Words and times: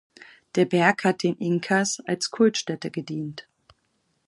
Der 0.55 0.65
Berg 0.65 1.03
hat 1.03 1.21
den 1.21 1.35
Inkas 1.37 1.99
als 2.07 2.31
Kultstätte 2.31 2.89
gedient. 2.89 3.47